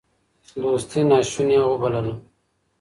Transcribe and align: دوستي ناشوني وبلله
دوستي 0.61 1.01
ناشوني 1.09 1.57
وبلله 1.69 2.13